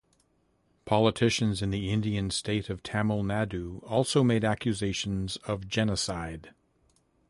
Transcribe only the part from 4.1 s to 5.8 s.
made accusations of